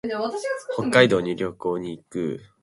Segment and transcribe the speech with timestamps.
[0.77, 2.41] 北海道に旅行に行く。